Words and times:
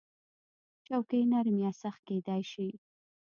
چوکۍ 0.87 1.21
نرم 1.31 1.55
یا 1.65 1.71
سخت 1.81 2.01
کېدای 2.09 2.43
شي. 2.51 2.67